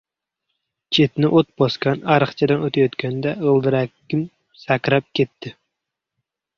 Chetini 0.97 1.29
o‘t 1.41 1.49
bosgan 1.63 2.01
ariqchadan 2.15 2.67
o‘tayotganda 2.71 3.37
g‘ildiragim 3.45 4.27
sakrab 4.67 5.11
ketdi. 5.23 5.57